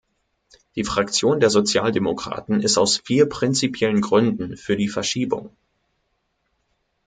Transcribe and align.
Die 0.75 0.83
Fraktion 0.83 1.39
der 1.39 1.51
Sozialdemokraten 1.51 2.59
ist 2.63 2.79
aus 2.79 2.97
vier 2.97 3.29
prinzipiellen 3.29 4.01
Gründen 4.01 4.57
für 4.57 4.75
die 4.75 4.87
Verschiebung. 4.89 5.55